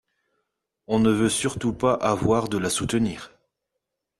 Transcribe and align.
on 0.87 0.97
ne 0.97 1.11
veut 1.11 1.29
surtout 1.29 1.73
pas 1.73 1.93
avoir 1.93 2.49
de 2.49 2.57
la 2.57 2.71
soutenir. 2.71 3.35